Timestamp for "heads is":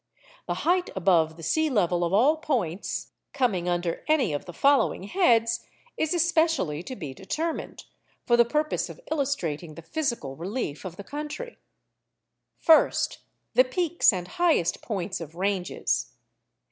5.03-6.15